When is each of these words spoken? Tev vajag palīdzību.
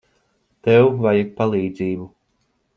Tev 0.67 0.89
vajag 1.05 1.31
palīdzību. 1.43 2.11